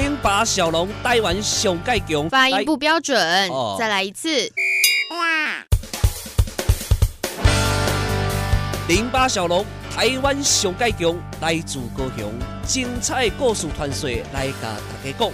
[0.00, 4.28] 零八小龙台湾小盖强，发音不标准，哦、再来一次。
[8.86, 12.32] 零八小龙台湾小盖强，来自高雄，
[12.64, 15.30] 精彩故事传说来甲大家讲，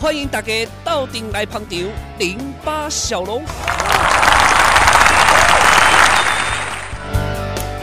[0.00, 0.52] 欢迎大家
[0.84, 1.76] 到顶来捧场。
[2.20, 3.42] 零八小龙。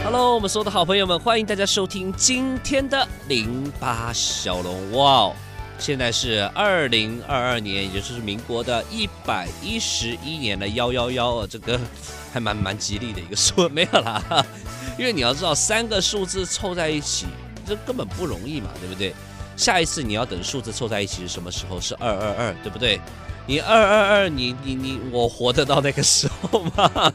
[0.02, 4.92] Hello，我们所有的好朋友们，欢迎大家收听今天的零八小龙。
[4.92, 5.36] 哇哦，
[5.82, 11.76] 现在是二零二二年，也就是民国的一百一十一年的幺幺幺，这个
[12.32, 14.22] 还蛮蛮吉利的一个数，没有啦。
[14.96, 17.26] 因为你要知道，三个数字凑在一起，
[17.66, 19.12] 这根本不容易嘛，对不对？
[19.56, 21.80] 下一次你要等数字凑在一起是什么时候？
[21.80, 23.00] 是二二二，对不对？
[23.44, 27.12] 你二二二，你你你，我活得到那个时候吗？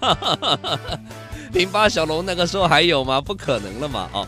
[1.53, 3.21] 零八小龙那个时候还有吗？
[3.21, 4.09] 不可能了嘛！
[4.11, 4.27] 哦，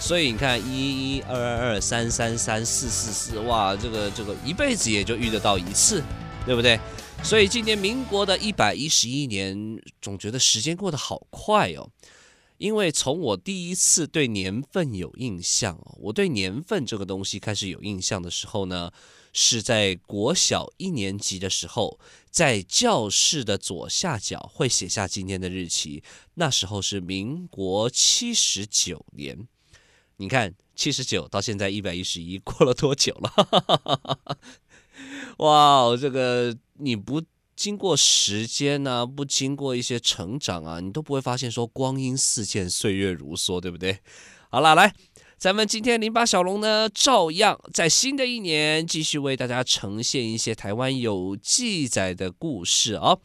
[0.00, 6.02] 所以你看，一一二二二三三三四四四，哇，这个这个一辈子也就遇得到一次，
[6.44, 6.78] 对不对？
[7.22, 11.88] 所以今年民国的一百一十一年，总觉得时间过得好快哦。
[12.58, 18.92] 因为从我第一次对年份有印象，我对年份这个东西开始有印象的时候呢，
[19.32, 21.98] 是在国小一年级的时候，
[22.30, 26.02] 在教室的左下角会写下今天的日期。
[26.34, 29.48] 那时候是民国七十九年，
[30.16, 34.28] 你看七十九到现在一百一十一，过了多久了？
[35.38, 37.22] 哇，这个你不。
[37.56, 44.00] 经过时间呢、不经过一些成长啊，你都不会发现说光阴似箭，岁月如梭，对不对？
[44.50, 44.92] 好了，来，
[45.38, 53.20] 咱们今天零八小龙呢，照样在新的一年继续为大家呈现一些台湾有记载的故事、哦。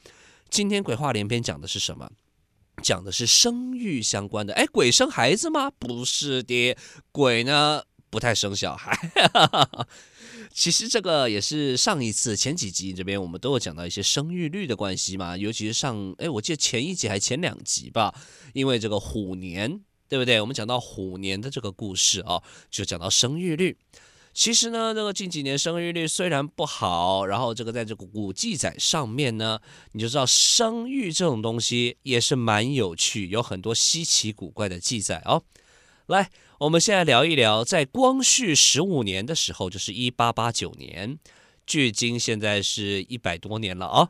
[0.47, 2.11] 今天鬼话连篇讲的是什么？
[2.79, 4.53] 讲的是生育相关的。
[4.53, 5.69] 哎，鬼生孩子吗？
[5.71, 6.75] 不是的，
[7.11, 8.97] 鬼呢不太生小孩。
[10.51, 18.13] 其实这个也是上一次前几集这边我们都有讲到一些生育率的关系嘛，尤其是上哎，我记得前一集还前两集吧，
[18.53, 20.41] 因为这个虎年，对不对？
[20.41, 22.41] 我们讲到虎年的这个故事啊，
[22.71, 23.77] 就讲到生育率。
[24.33, 29.59] 其实呢，这个近几年生育率虽然不好，然后这个在这个古记载上面呢，
[29.91, 35.43] 你就知道生育这种东西也是蛮有趣，有很多稀奇古怪的记载哦。
[36.07, 36.29] 来。
[36.59, 41.17] 我们现在聊一聊，在光绪十五年的时候，就是一八八九年，
[41.65, 44.09] 距今现在是一百多年了啊、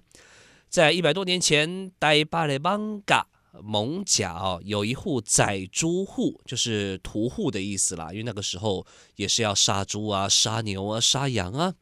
[0.67, 3.27] 在一百多年前，呆巴雷邦嘎
[3.63, 8.09] 蒙甲，有一户宰猪户，就是屠户的意思啦。
[8.11, 11.73] 因为那个时候也是要杀猪啊、杀牛啊、杀羊啊。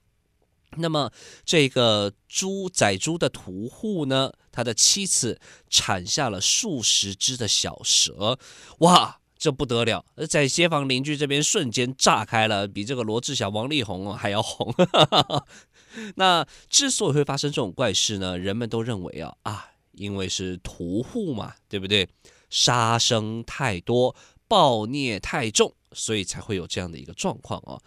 [0.77, 1.11] 那么
[1.45, 5.39] 这个猪宰猪的屠户呢，他的妻子
[5.69, 8.37] 产下了数十只的小蛇，
[8.79, 9.19] 哇！
[9.39, 14.73] 这不得了，在街坊邻居这边瞬间炸开了，比这个罗志祥、王力宏还要红。
[16.17, 19.66] 那之所以会发生这种怪事呢，人们都认为啊啊，
[19.97, 22.07] 因为是屠户嘛，对不对？
[22.49, 24.15] 杀生太多，
[24.47, 27.81] 暴虐太重，所以才会有这样的一个状况啊。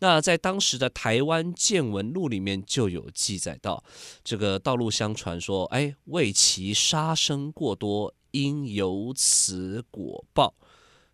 [0.00, 3.82] 那在当时的《台湾见闻录》里面就有记载到，
[4.24, 10.52] 这个道路相传说，哎，为其杀生过多，因由此果报。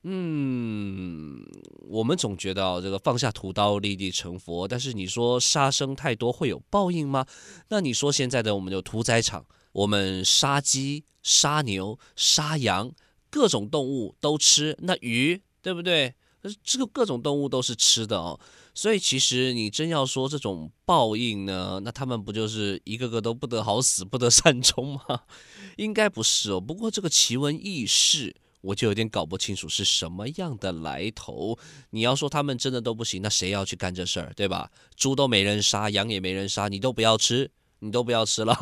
[0.05, 1.45] 嗯，
[1.89, 7.27] 我们总觉得这个放下屠刀立地成佛，但是你说杀生太多会有报应吗？
[7.69, 12.91] 那你说现在的我们有屠宰场，我们杀鸡、杀牛、杀羊，
[13.31, 16.15] 各种动物都吃，那鱼对不对？
[16.63, 18.39] 这个各种动物都是吃的哦，
[18.75, 25.23] 所以其实你真要说这种报应呢，那他们不就是一个个都不得好死，不得善终吗？
[25.77, 26.61] 应该不是哦。
[26.61, 28.37] 不过这个奇闻异事。
[28.61, 31.57] 我就有点搞不清楚是什么样的来头。
[31.91, 34.69] 你要说他们真的都不行，那谁要去干这事儿，对吧？
[34.97, 38.57] 猪都没人杀，羊也没人杀，你都不要吃，你都不要吃了，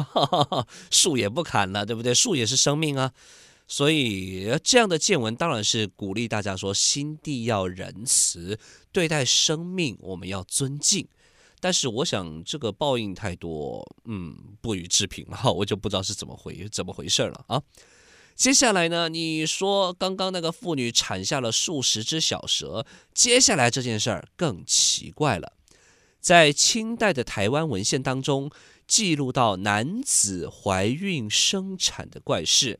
[0.91, 2.15] 树也不砍了，对不对？
[2.15, 3.13] 树也是生命啊。
[3.69, 8.59] 所以这样的见闻当然是鼓励大家说，心地要仁慈，
[8.93, 11.09] 对待生命我们要尊敬。
[11.59, 17.63] 但是我想这个报应太多，嗯，不予置评哈，我就不知道是怎么回怎么回事了啊。
[18.37, 19.09] 接下来呢？
[19.09, 25.55] 你说刚刚那个妇女产下了数十只小蛇，接下来这件事儿更奇怪了。
[26.21, 28.51] 在清代的台湾文献当中，
[28.87, 32.79] 记录到男子怀孕生产的怪事，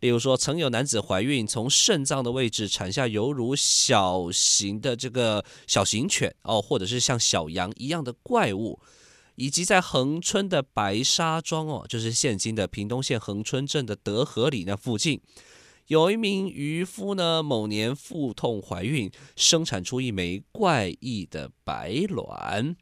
[0.00, 8.78] 例如说曾有男子怀孕从肾脏的位置产下犹如小型的这个小型犬哦，或者是像小羊一样的怪物。
[9.40, 15.20] 以及在恒春的白沙庄哦，就是现今的屏东县恒春镇的德和里那附近，
[15.86, 22.74] 有一名渔夫呢，某年腹痛怀孕，生产出一枚怪异的白卵。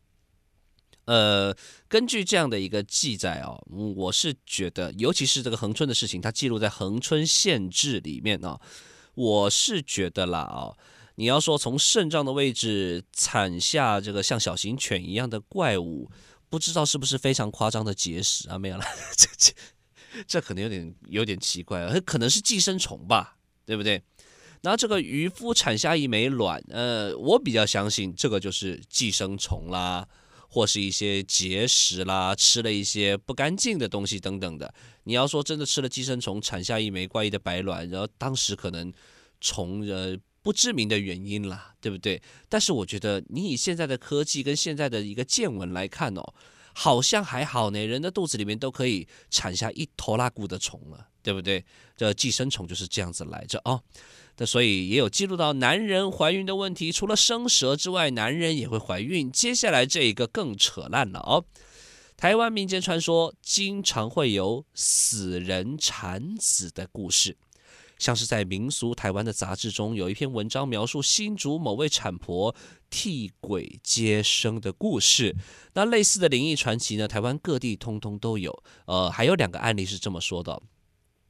[1.06, 1.56] 呃，
[1.88, 3.60] 根据这样的一个记载哦，
[3.96, 8.60] 我是觉得，尤其是这个恒春的事情，它记录在恒春县志里面哦，
[9.14, 10.76] 我是觉得啦哦，
[11.14, 16.10] 你要说从肾脏的位置产下这个像小型犬一样的怪物，
[16.48, 18.58] 不知道是不是非常夸张的结石啊？
[18.58, 18.84] 没有了，
[19.16, 19.52] 这这
[20.26, 24.02] 这可能有点有点奇怪啊，可能是寄生虫吧，对不对？
[24.62, 30.08] 然后这个渔夫产下一枚卵，呃，我比较相信这个就是寄生虫啦，
[30.56, 34.72] 或是一些结石啦，吃了一些不干净的东西等等的。
[35.04, 38.90] 你要说真的吃了寄生虫产下一枚怪异的白卵，然后当时可能
[39.38, 42.22] 从呃不知名的原因啦，对不对？
[42.48, 46.22] 但是我觉得你以现在的科技跟现在的一个见闻来看哦，
[46.72, 51.62] 好像还好呢，人的肚子里面都可以产下一坨拉库的虫了，对不对？
[51.98, 53.82] 这寄生虫就是这样子来着哦。
[54.38, 59.32] 那所以也有记录到男人怀孕的问题，除了生蛇之外，男人也会怀孕。
[59.32, 61.44] 接下来这一个更扯烂了哦，
[62.16, 67.38] 台湾民间传说经常会有死人产子的故事，
[67.98, 72.54] 像是在民俗台湾的杂志中有一篇文章描述新竹某位产婆
[72.90, 75.34] 替鬼接生的故事。
[75.72, 78.62] 那类似的灵异传奇呢，台湾各地通通都有。
[78.84, 80.60] 呃，还有两个案例是这么说的。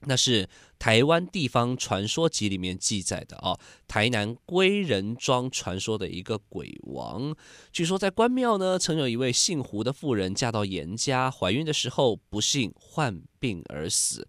[0.00, 0.48] 那是
[0.78, 3.58] 台湾地方传说集里面记载的哦，
[3.88, 7.34] 台南归仁庄传说的一个鬼王。
[7.72, 14.28] 据说在关庙呢，曾有一位姓胡的妇人嫁到严家，怀孕的时候不幸患病而死。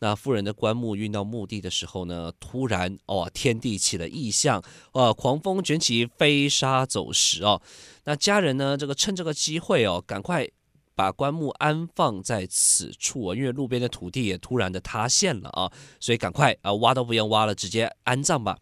[0.00, 4.62] 那妇人的棺木运到墓地的时候呢，突然哦，天地起了异象，
[4.92, 7.60] 呃，狂风卷起飞沙走石哦。
[8.04, 10.48] 那家人呢，这个趁这个机会哦，赶快。
[10.98, 18.58] 把棺木安放在此处啊，因为路边的土地也突然的塌陷了啊，所以赶快啊挖都不用挖了，直接安葬吧。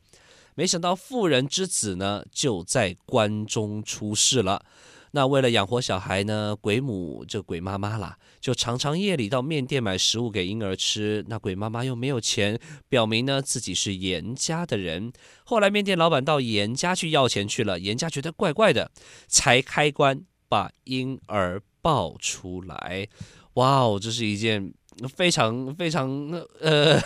[0.54, 4.66] 没想到妇人之子呢就在棺中出世了。
[5.12, 11.24] 那为了养活小孩呢，鬼母这鬼妈妈啦，就常常夜里到面店买食物给婴儿吃。
[11.28, 12.60] 那鬼妈妈又没有钱，
[12.90, 15.10] 表明呢自己是严家的人。
[15.46, 18.90] 后来面店老板到严家去要钱去了，严家觉得怪怪的，
[19.26, 21.62] 才开棺把婴儿。
[21.86, 23.06] 爆出来，
[23.54, 24.74] 哇哦，这是一件
[25.14, 26.10] 非常非常
[26.60, 27.00] 呃，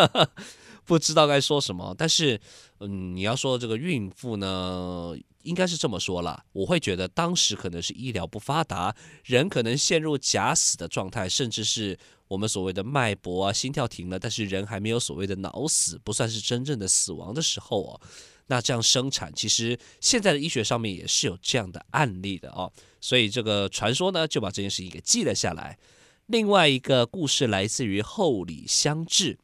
[0.84, 1.94] 不知道该说什么。
[1.96, 2.38] 但是，
[2.80, 5.14] 嗯，你要说这个孕妇呢，
[5.44, 6.44] 应该是这么说啦。
[6.52, 11.98] 我会觉得当时可能是医疗不发达，人可能陷入假死的状态，甚至是
[12.28, 18.00] 我们所谓的脉搏啊，心跳停了，但是人还没有所谓的脑死，不算是真正的死亡的时候哦。
[18.46, 22.70] 那这样生产，其实现在的医学上面也是有这样的案例的哦，
[23.00, 25.78] 所以这个传说呢，就把这件事情给记了下来。
[26.26, 29.38] 另外一个故事来自于后里乡志，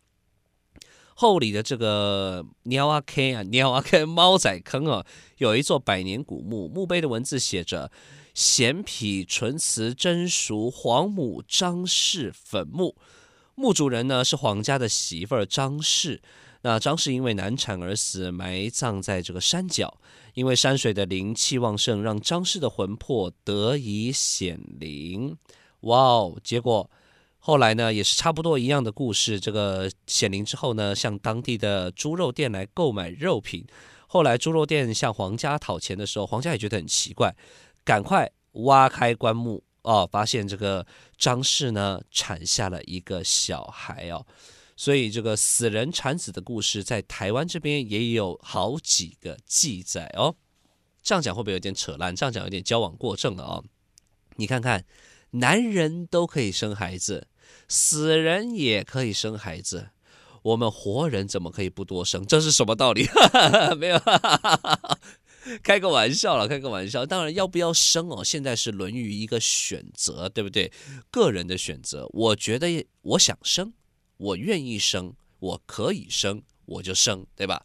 [1.14, 5.06] 后里的这个鸟仔坑啊，鸟仔坑猫仔坑啊，
[5.38, 7.90] 有一座百年古墓，墓碑的文字写着
[8.34, 12.96] “咸皮纯瓷真熟皇母张氏坟墓”，
[13.54, 16.22] 墓主人呢是皇家的媳妇儿张氏。
[16.62, 19.98] 那张氏因为难产而死，埋葬在这个山脚。
[20.34, 25.36] 因为山水的灵气旺盛，让张氏的魂魄得以显灵。
[25.80, 26.38] 哇哦！
[26.44, 26.88] 结果
[27.38, 29.40] 后来呢，也是差不多一样的故事。
[29.40, 33.66] 这个显灵之后呢，向当地的猪肉店来购买肉品。
[34.06, 37.34] 后来猪肉店向皇家讨钱的时候，皇家也觉得很奇怪，
[37.84, 40.86] 赶快挖开棺木哦，发现这个
[41.18, 44.24] 张氏呢产下了一个小孩哦。
[44.80, 50.34] 所以这个死人产子的故事，在台湾这边也有好几个记载哦。
[51.02, 52.16] 这样讲会不会有点扯烂？
[52.16, 53.62] 这样讲有点矫枉过正了哦。
[54.36, 54.86] 你看看，
[55.32, 57.28] 男人都可以生孩子，
[57.68, 59.90] 死人也可以生孩子，
[60.40, 62.24] 我们活人怎么可以不多生？
[62.24, 63.06] 这是什么道理？
[63.76, 64.00] 没有，
[65.62, 67.04] 开个玩笑了，开个玩笑。
[67.04, 68.24] 当然，要不要生哦？
[68.24, 70.72] 现在是论于一个选择，对不对？
[71.10, 72.08] 个人的选择。
[72.14, 73.74] 我觉得我想生。
[74.20, 77.64] 我愿意生，我可以生，我就生，对吧？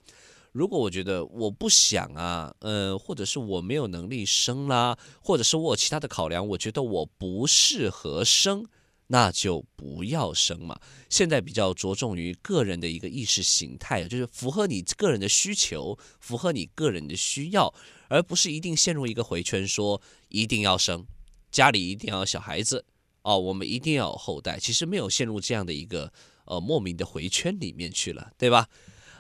[0.54, 8.66] 如果我觉得我不想啊，呃，或者是我没有能力生啦，或者是我有其他的考量，我觉得我不适合生，
[9.08, 10.80] 那就不要生嘛。
[11.10, 17.74] 现在比较着重于个人的一个意识形态，就是符合你个人的需求，符合你个人的需要，
[18.08, 21.06] 而不是一定陷入一个回圈，说一定要生，
[21.52, 22.86] 家里一定要小孩子
[23.24, 24.58] 哦，我们一定要有后代。
[24.58, 26.14] 其实没有陷入这样的一个。
[26.46, 28.68] 呃，莫名的回圈里面去了，对吧？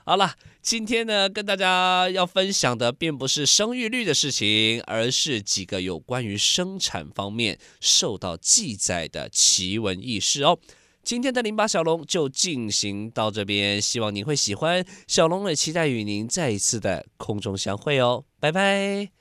[0.07, 10.59] 好了，今天呢，跟大家要分享的并不是生育率的事情，而是几个有关于生产方面受到记载的奇闻异事哦。
[11.03, 14.85] 今天的零八小龙就进行到这边，希望您会喜欢。
[15.07, 19.09] 小龙也期待与您再一次的空中相会哦，拜拜。